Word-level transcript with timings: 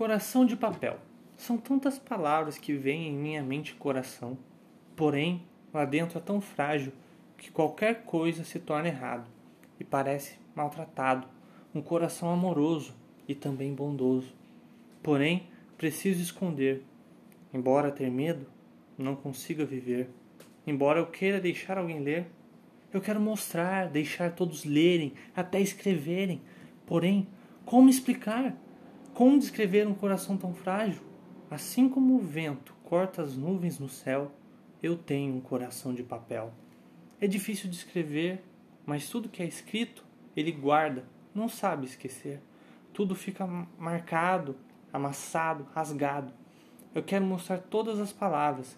Coração 0.00 0.46
de 0.46 0.56
papel. 0.56 0.98
São 1.36 1.58
tantas 1.58 1.98
palavras 1.98 2.56
que 2.56 2.72
vêm 2.72 3.08
em 3.08 3.12
minha 3.12 3.42
mente 3.42 3.72
e 3.72 3.74
coração. 3.74 4.38
Porém, 4.96 5.42
lá 5.74 5.84
dentro 5.84 6.16
é 6.16 6.22
tão 6.22 6.40
frágil 6.40 6.90
que 7.36 7.50
qualquer 7.50 8.04
coisa 8.04 8.42
se 8.42 8.58
torna 8.58 8.88
errado 8.88 9.28
e 9.78 9.84
parece 9.84 10.38
maltratado. 10.54 11.28
Um 11.74 11.82
coração 11.82 12.30
amoroso 12.30 12.94
e 13.28 13.34
também 13.34 13.74
bondoso. 13.74 14.32
Porém, 15.02 15.46
preciso 15.76 16.22
esconder. 16.22 16.82
Embora 17.52 17.92
ter 17.92 18.10
medo, 18.10 18.46
não 18.96 19.14
consiga 19.14 19.66
viver. 19.66 20.08
Embora 20.66 20.98
eu 20.98 21.08
queira 21.08 21.38
deixar 21.38 21.76
alguém 21.76 22.00
ler, 22.00 22.24
eu 22.90 23.02
quero 23.02 23.20
mostrar, 23.20 23.86
deixar 23.90 24.32
todos 24.32 24.64
lerem, 24.64 25.12
até 25.36 25.60
escreverem. 25.60 26.40
Porém, 26.86 27.28
como 27.66 27.90
explicar? 27.90 28.56
Como 29.20 29.38
descrever 29.38 29.86
um 29.86 29.92
coração 29.92 30.34
tão 30.34 30.54
frágil? 30.54 31.02
Assim 31.50 31.90
como 31.90 32.14
o 32.14 32.20
vento 32.20 32.74
corta 32.82 33.20
as 33.20 33.36
nuvens 33.36 33.78
no 33.78 33.86
céu, 33.86 34.32
eu 34.82 34.96
tenho 34.96 35.34
um 35.34 35.42
coração 35.42 35.92
de 35.92 36.02
papel. 36.02 36.50
É 37.20 37.26
difícil 37.26 37.68
de 37.68 37.76
escrever, 37.76 38.42
mas 38.86 39.10
tudo 39.10 39.28
que 39.28 39.42
é 39.42 39.46
escrito, 39.46 40.06
ele 40.34 40.50
guarda, 40.50 41.04
não 41.34 41.50
sabe 41.50 41.84
esquecer. 41.84 42.40
Tudo 42.94 43.14
fica 43.14 43.46
marcado, 43.78 44.56
amassado, 44.90 45.66
rasgado. 45.74 46.32
Eu 46.94 47.02
quero 47.02 47.26
mostrar 47.26 47.58
todas 47.58 48.00
as 48.00 48.14
palavras, 48.14 48.74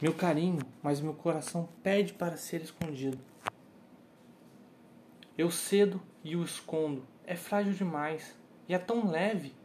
meu 0.00 0.14
carinho, 0.14 0.60
mas 0.80 1.00
meu 1.00 1.12
coração 1.12 1.68
pede 1.82 2.12
para 2.12 2.36
ser 2.36 2.62
escondido. 2.62 3.18
Eu 5.36 5.50
cedo 5.50 6.00
e 6.22 6.36
o 6.36 6.44
escondo, 6.44 7.04
é 7.26 7.34
frágil 7.34 7.72
demais 7.72 8.38
e 8.68 8.74
é 8.74 8.78
tão 8.78 9.10
leve 9.10 9.60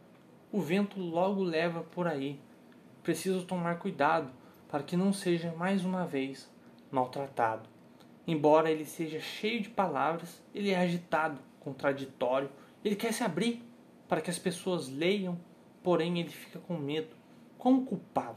o 0.50 0.60
vento 0.60 1.00
logo 1.00 1.42
leva 1.42 1.82
por 1.82 2.06
aí. 2.06 2.40
Preciso 3.02 3.44
tomar 3.44 3.78
cuidado 3.78 4.30
para 4.68 4.82
que 4.82 4.96
não 4.96 5.12
seja 5.12 5.52
mais 5.52 5.84
uma 5.84 6.06
vez 6.06 6.50
maltratado. 6.90 7.68
Embora 8.26 8.70
ele 8.70 8.84
seja 8.84 9.20
cheio 9.20 9.62
de 9.62 9.68
palavras, 9.68 10.42
ele 10.54 10.70
é 10.70 10.78
agitado, 10.78 11.38
contraditório, 11.60 12.50
ele 12.84 12.96
quer 12.96 13.12
se 13.12 13.22
abrir 13.22 13.62
para 14.06 14.20
que 14.20 14.30
as 14.30 14.38
pessoas 14.38 14.88
leiam, 14.88 15.38
porém 15.82 16.18
ele 16.18 16.30
fica 16.30 16.58
com 16.58 16.76
medo, 16.76 17.14
como 17.56 17.84
culpado. 17.84 18.36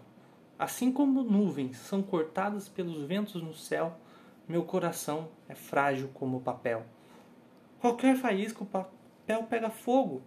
Assim 0.58 0.92
como 0.92 1.24
nuvens 1.24 1.78
são 1.78 2.02
cortadas 2.02 2.70
pelos 2.70 3.02
ventos 3.06 3.42
no 3.42 3.54
céu, 3.54 3.98
meu 4.48 4.64
coração 4.64 5.30
é 5.48 5.56
frágil 5.56 6.10
como 6.14 6.42
papel. 6.42 6.86
Qualquer 7.80 8.16
faísca 8.16 8.64
o 8.64 8.66
papel 8.68 9.44
pega 9.50 9.70
fogo, 9.70 10.22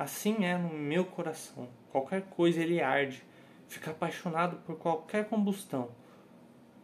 Assim 0.00 0.46
é 0.46 0.56
no 0.56 0.70
meu 0.70 1.04
coração. 1.04 1.68
Qualquer 1.92 2.22
coisa 2.22 2.62
ele 2.62 2.80
arde, 2.80 3.22
fica 3.68 3.90
apaixonado 3.90 4.56
por 4.64 4.78
qualquer 4.78 5.28
combustão. 5.28 5.90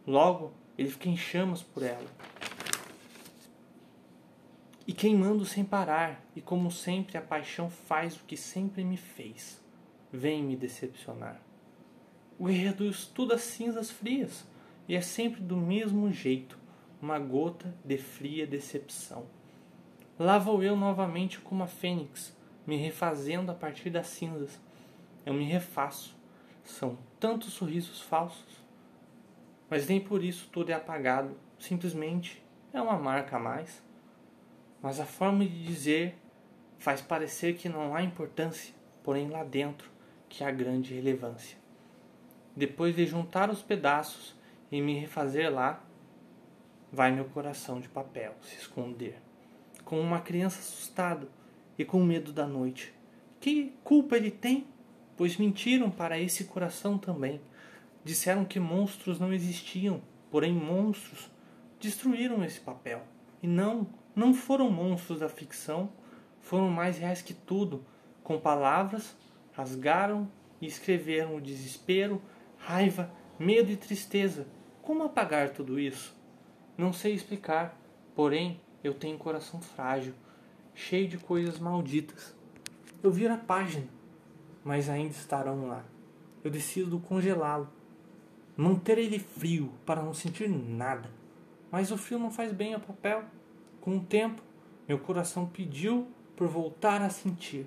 Logo, 0.05 0.53
ele 0.77 0.91
fica 0.91 1.09
em 1.09 1.17
chamas 1.17 1.63
por 1.63 1.81
ela. 1.81 2.05
E 4.85 4.93
queimando 4.93 5.43
sem 5.45 5.65
parar, 5.65 6.23
e 6.35 6.41
como 6.41 6.69
sempre 6.69 7.17
a 7.17 7.21
paixão 7.21 7.71
faz 7.71 8.15
o 8.17 8.23
que 8.23 8.37
sempre 8.37 8.83
me 8.83 8.97
fez. 8.97 9.59
Vem 10.13 10.43
me 10.43 10.55
decepcionar. 10.55 11.41
O 12.37 12.45
reduz 12.45 13.07
tudo 13.07 13.33
a 13.33 13.39
cinzas 13.39 13.89
frias, 13.89 14.45
e 14.87 14.95
é 14.95 15.01
sempre 15.01 15.41
do 15.41 15.57
mesmo 15.57 16.11
jeito, 16.11 16.55
uma 17.01 17.17
gota 17.17 17.75
de 17.83 17.97
fria 17.97 18.45
decepção. 18.45 19.25
Lá 20.19 20.37
vou 20.37 20.61
eu 20.61 20.75
novamente 20.75 21.39
como 21.39 21.63
a 21.63 21.67
fênix, 21.67 22.36
me 22.67 22.75
refazendo 22.75 23.49
a 23.49 23.55
partir 23.55 23.89
das 23.89 24.07
cinzas. 24.07 24.59
Eu 25.25 25.33
me 25.33 25.45
refaço. 25.45 26.15
São 26.65 26.97
tantos 27.17 27.53
sorrisos 27.53 28.01
falsos. 28.01 28.61
Mas 29.69 29.87
nem 29.87 30.01
por 30.01 30.21
isso 30.21 30.49
tudo 30.51 30.69
é 30.69 30.73
apagado. 30.73 31.37
Simplesmente 31.57 32.43
é 32.73 32.81
uma 32.81 32.99
marca 32.99 33.37
a 33.37 33.39
mais. 33.39 33.81
Mas 34.81 34.99
a 34.99 35.05
forma 35.05 35.45
de 35.45 35.63
dizer 35.63 36.17
faz 36.77 37.01
parecer 37.01 37.55
que 37.55 37.69
não 37.69 37.95
há 37.95 38.03
importância, 38.03 38.75
porém 39.01 39.29
lá 39.29 39.43
dentro 39.43 39.89
que 40.29 40.43
há 40.43 40.51
grande 40.51 40.93
relevância. 40.93 41.57
Depois 42.55 42.95
de 42.95 43.05
juntar 43.05 43.49
os 43.49 43.61
pedaços 43.61 44.35
e 44.71 44.81
me 44.81 44.99
refazer 44.99 45.51
lá, 45.51 45.81
vai 46.91 47.11
meu 47.11 47.25
coração 47.25 47.79
de 47.79 47.87
papel 47.87 48.35
se 48.41 48.55
esconder, 48.55 49.19
como 49.83 50.01
uma 50.01 50.19
criança 50.19 50.59
assustada 50.59 51.27
e 51.77 51.85
com 51.85 52.03
medo 52.03 52.33
da 52.33 52.47
noite. 52.47 52.93
Que 53.39 53.73
culpa 53.83 54.17
ele 54.17 54.31
tem? 54.31 54.67
Pois 55.15 55.37
mentiram 55.37 55.89
para 55.89 56.19
esse 56.19 56.45
coração 56.45 56.97
também. 56.97 57.39
Disseram 58.03 58.45
que 58.45 58.59
monstros 58.59 59.19
não 59.19 59.33
existiam, 59.33 60.01
porém 60.31 60.53
monstros 60.53 61.29
destruíram 61.79 62.43
esse 62.43 62.59
papel. 62.59 63.03
E 63.41 63.47
não, 63.47 63.87
não 64.15 64.33
foram 64.33 64.71
monstros 64.71 65.19
da 65.19 65.29
ficção, 65.29 65.91
foram 66.41 66.69
mais 66.69 66.97
reais 66.97 67.21
que 67.21 67.33
tudo. 67.33 67.85
Com 68.23 68.39
palavras, 68.39 69.15
rasgaram 69.53 70.29
e 70.61 70.67
escreveram 70.67 71.35
o 71.35 71.41
desespero, 71.41 72.21
raiva, 72.57 73.11
medo 73.39 73.71
e 73.71 73.77
tristeza. 73.77 74.47
Como 74.81 75.03
apagar 75.03 75.49
tudo 75.49 75.79
isso? 75.79 76.15
Não 76.77 76.93
sei 76.93 77.13
explicar, 77.13 77.79
porém 78.15 78.59
eu 78.83 78.93
tenho 78.93 79.15
um 79.15 79.19
coração 79.19 79.59
frágil 79.61 80.13
cheio 80.77 81.07
de 81.07 81.17
coisas 81.17 81.57
malditas. 81.57 82.35
Eu 83.01 83.11
viro 83.11 83.33
a 83.33 83.37
página, 83.37 83.87
mas 84.63 84.87
ainda 84.87 85.09
estarão 85.09 85.67
lá. 85.67 85.83
Eu 86.43 86.51
decido 86.51 86.99
congelá-lo, 86.99 87.67
manter 88.55 88.99
ele 88.99 89.17
frio 89.17 89.73
para 89.85 90.03
não 90.03 90.13
sentir 90.13 90.47
nada. 90.47 91.09
Mas 91.71 91.91
o 91.91 91.97
frio 91.97 92.19
não 92.19 92.29
faz 92.29 92.53
bem 92.53 92.75
ao 92.75 92.79
papel. 92.79 93.23
Com 93.81 93.97
o 93.97 94.03
tempo, 94.03 94.41
meu 94.87 94.99
coração 94.99 95.47
pediu 95.47 96.07
por 96.35 96.47
voltar 96.47 97.01
a 97.01 97.09
sentir, 97.09 97.65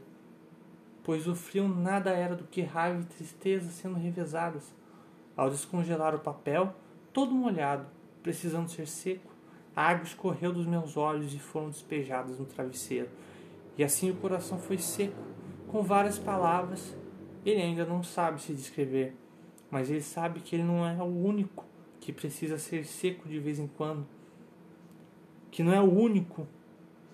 pois 1.03 1.27
o 1.27 1.34
frio 1.34 1.66
nada 1.66 2.10
era 2.10 2.37
do 2.37 2.44
que 2.44 2.62
raiva 2.62 3.03
e 3.03 3.16
tristeza 3.16 3.71
sendo 3.71 3.98
revezadas. 3.98 4.72
Ao 5.37 5.50
descongelar 5.50 6.15
o 6.15 6.21
papel, 6.21 6.75
todo 7.12 7.34
molhado, 7.34 7.87
precisando 8.22 8.71
ser 8.71 8.87
seco, 8.87 9.29
a 9.80 9.88
água 9.88 10.04
escorreu 10.04 10.52
dos 10.52 10.66
meus 10.66 10.94
olhos 10.98 11.32
e 11.32 11.38
foram 11.38 11.70
despejadas 11.70 12.38
no 12.38 12.44
travesseiro. 12.44 13.08
E 13.78 13.82
assim 13.82 14.10
o 14.10 14.16
coração 14.16 14.58
foi 14.58 14.76
seco, 14.76 15.16
com 15.68 15.82
várias 15.82 16.18
palavras. 16.18 16.94
Ele 17.46 17.62
ainda 17.62 17.86
não 17.86 18.02
sabe 18.02 18.42
se 18.42 18.52
descrever, 18.52 19.16
mas 19.70 19.88
ele 19.88 20.02
sabe 20.02 20.41
que 20.41 20.54
ele 20.54 20.64
não 20.64 20.86
é 20.86 21.02
o 21.02 21.06
único 21.06 21.64
que 21.98 22.12
precisa 22.12 22.58
ser 22.58 22.84
seco 22.84 23.26
de 23.26 23.38
vez 23.38 23.58
em 23.58 23.66
quando. 23.66 24.06
Que 25.50 25.62
não 25.62 25.72
é 25.72 25.80
o 25.80 25.91
único 25.91 26.47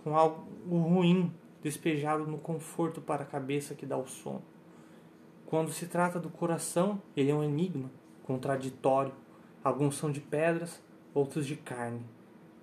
com 0.03 0.17
algo 0.17 0.45
ruim 0.69 1.33
despejado 1.63 2.27
no 2.27 2.37
conforto 2.37 3.01
para 3.01 3.23
a 3.23 3.27
cabeça 3.27 3.77
que 3.77 3.87
dá 3.87 3.97
o 3.97 4.09
sono. 4.09 4.43
Quando 5.47 5.71
se 5.71 5.87
trata 5.87 6.19
do 6.19 6.31
coração, 6.31 7.01
ele 7.17 7.31
é 7.31 7.35
um 7.35 7.45
enigma, 7.45 7.89
contraditório. 8.25 9.15
Alguns 9.63 9.97
são 9.97 10.11
de 10.11 10.21
pedras, 10.21 10.83
outros 11.15 11.47
de 11.47 11.55
carne 11.55 12.16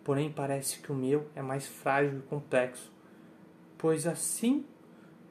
porém 0.04 0.32
parece 0.32 0.80
que 0.80 0.92
o 0.92 0.96
meu 0.96 1.28
é 1.36 1.42
mais 1.42 1.66
frágil 1.66 2.20
e 2.20 2.22
complexo, 2.24 2.92
pois 3.78 4.06
assim 4.06 4.66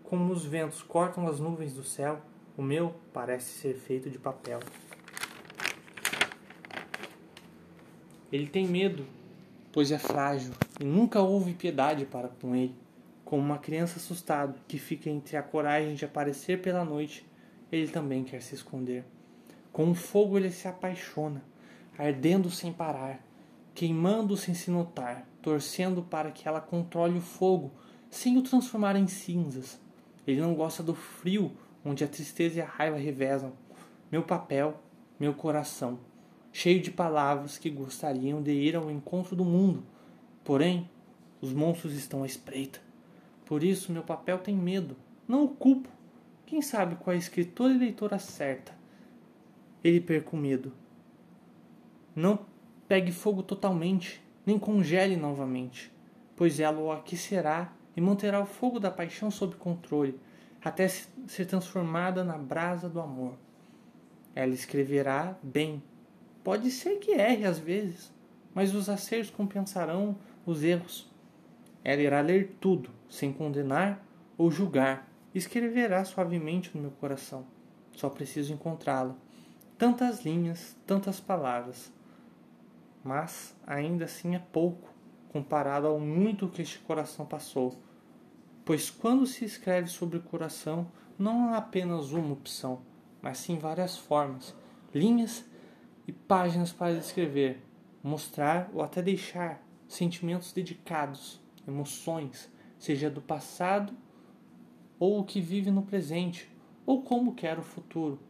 como 0.03 0.33
os 0.33 0.45
ventos 0.45 0.83
cortam 0.83 1.27
as 1.27 1.39
nuvens 1.39 1.75
do 1.75 1.85
céu, 1.85 2.21
o 2.57 2.63
meu 2.63 2.95
parece 3.13 3.59
ser 3.59 3.75
feito 3.75 4.11
de 4.11 4.19
papel. 4.19 4.61
Ele 8.31 8.47
tem 8.47 8.67
medo, 8.67 9.07
pois 9.73 9.91
é 9.91 9.99
frágil, 9.99 10.53
e 10.81 10.85
nunca 10.85 11.21
houve 11.21 11.55
piedade 11.55 12.05
para 12.05 12.29
com 12.29 12.55
ele. 12.55 12.75
Como 13.25 13.43
uma 13.43 13.59
criança 13.59 13.99
assustada 13.99 14.55
que 14.69 14.79
fica 14.79 15.09
entre 15.09 15.37
a 15.37 15.43
coragem 15.43 15.95
de 15.95 16.05
aparecer 16.05 16.61
pela 16.61 16.85
noite, 16.85 17.27
ele 17.71 17.89
também 17.89 18.25
quer 18.25 18.43
se 18.43 18.55
esconder. 18.55 19.05
Com 19.73 19.91
o 19.91 19.95
fogo 19.95 20.37
ele 20.37 20.51
se 20.51 20.69
apaixona, 20.69 21.43
ardendo 21.99 22.51
sem 22.51 22.73
parar 22.73 23.19
queimando 23.75 24.37
sem 24.37 24.55
se 24.55 24.71
notar, 24.71 25.27
torcendo 25.41 26.03
para 26.03 26.31
que 26.31 26.47
ela 26.47 26.61
controle 26.61 27.19
o 27.19 27.23
fogo, 27.23 27.73
sem 28.11 28.37
o 28.37 28.43
transformar 28.43 28.97
em 28.97 29.07
cinzas. 29.07 29.81
Ele 30.27 30.41
não 30.41 30.55
gosta 30.55 30.83
do 30.83 30.95
frio, 30.95 31.53
onde 31.85 32.05
a 32.05 32.09
tristeza 32.09 32.59
e 32.59 32.63
a 32.63 32.67
raiva 32.67 32.97
revezam. 32.97 33.53
Meu 34.11 34.23
papel, 34.23 34.81
meu 35.19 35.35
coração, 35.35 35.99
cheio 36.53 36.81
de 36.81 36.91
palavras 36.91 37.59
que 37.59 37.71
gostariam 37.71 38.43
de 38.43 38.53
ir 38.53 38.77
ao 38.77 38.91
encontro 38.91 39.35
do 39.35 39.45
mundo. 39.45 39.83
Porém, 40.45 40.89
os 41.41 41.53
monstros 41.53 41.95
estão 41.95 42.23
à 42.23 42.27
espreita. 42.27 42.81
Por 43.47 43.65
isso, 43.65 43.93
meu 43.93 44.03
papel 44.03 44.39
tem 44.39 44.55
medo. 44.55 44.97
Não 45.27 45.45
o 45.45 45.49
culpo. 45.49 45.89
Quem 46.47 46.61
sabe 46.61 46.97
qual 46.97 47.15
é 47.15 47.17
a 47.17 47.19
escritora 47.19 47.73
e 47.73 47.79
leitora 47.79 48.19
certa? 48.19 48.73
Ele 49.83 50.01
perca 50.01 50.37
o 50.37 50.39
medo. 50.39 50.73
Não 52.15 52.52
pegue 52.89 53.13
fogo 53.13 53.43
totalmente, 53.43 54.23
nem 54.45 54.59
congele 54.59 55.17
novamente, 55.17 55.93
pois 56.37 56.61
ela 56.61 56.81
o 56.81 56.91
aquecerá 56.91 57.73
e 57.97 58.01
manterá 58.01 58.41
o 58.41 58.47
fogo 58.47 58.81
da 58.81 58.91
paixão 58.91 59.31
sob 59.31 59.57
controle, 59.57 60.19
até 60.65 60.89
se 60.89 61.09
ser 61.27 61.47
transformada 61.47 62.25
na 62.25 62.39
brasa 62.39 62.89
do 62.89 63.01
amor. 63.01 63.35
Ela 64.35 64.55
escreverá 64.55 65.37
bem. 65.43 65.83
Pode 66.43 66.71
ser 66.71 66.99
que 66.99 67.13
erre 67.13 67.45
às 67.45 67.59
vezes, 67.59 68.13
mas 68.55 68.75
os 68.75 68.89
acertos 68.89 69.31
compensarão 69.31 70.17
os 70.47 70.63
erros. 70.63 71.11
Ela 71.85 72.03
irá 72.03 72.21
ler 72.21 72.57
tudo, 72.61 72.91
sem 73.09 73.33
condenar 73.33 74.05
ou 74.39 74.51
julgar. 74.51 75.09
Escreverá 75.35 76.05
suavemente 76.05 76.71
no 76.75 76.83
meu 76.83 76.91
coração. 76.93 77.45
Só 77.95 78.09
preciso 78.09 78.53
encontrá-la. 78.53 79.15
Tantas 79.77 80.25
linhas, 80.25 80.77
tantas 80.87 81.21
palavras. 81.21 81.93
Mas 83.05 83.57
ainda 83.67 84.05
assim 84.05 84.35
é 84.35 84.39
pouco 84.39 84.89
comparado 85.29 85.87
ao 85.87 85.99
muito 85.99 86.49
que 86.49 86.63
este 86.63 86.79
coração 86.81 87.27
passou. 87.27 87.75
Pois 88.65 88.91
quando 88.91 89.27
se 89.27 89.45
escreve 89.45 89.89
sobre 89.89 90.19
o 90.19 90.23
coração, 90.23 90.87
não 91.19 91.49
há 91.49 91.57
apenas 91.57 92.13
uma 92.13 92.33
opção, 92.33 92.83
mas 93.21 93.39
sim 93.39 93.59
várias 93.59 93.97
formas, 93.97 94.55
linhas 94.95 95.45
e 96.07 96.13
páginas 96.13 96.73
para 96.73 96.93
escrever, 96.93 97.63
mostrar 98.03 98.71
ou 98.73 98.83
até 98.83 99.01
deixar 99.01 99.63
sentimentos 99.89 100.53
dedicados, 100.53 101.41
emoções, 101.67 102.51
seja 102.79 103.11
do 103.11 103.21
passado 103.21 103.95
ou 104.99 105.19
o 105.19 105.25
que 105.25 105.41
vive 105.41 105.71
no 105.71 105.83
presente, 105.83 106.49
ou 106.87 107.03
como 107.03 107.35
quer 107.35 107.59
o 107.59 107.63
futuro. 107.63 108.21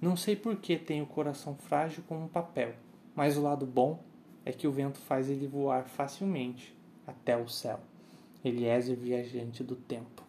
Não 0.00 0.16
sei 0.16 0.36
por 0.36 0.56
que 0.56 0.76
tenho 0.76 1.02
o 1.02 1.08
coração 1.08 1.56
frágil 1.56 2.04
como 2.06 2.24
um 2.24 2.28
papel, 2.28 2.74
mas 3.16 3.38
o 3.38 3.42
lado 3.42 3.64
bom 3.64 4.04
é 4.44 4.52
que 4.52 4.68
o 4.68 4.72
vento 4.72 4.98
faz 4.98 5.30
ele 5.30 5.46
voar 5.46 5.88
facilmente 5.88 6.76
até 7.06 7.36
o 7.36 7.48
céu. 7.48 7.80
Eliezer, 8.44 8.96
viajante 8.96 9.64
do 9.64 9.74
tempo. 9.74 10.25